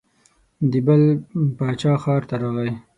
[0.71, 1.01] د بل
[1.57, 2.71] باچا ښار ته راغی.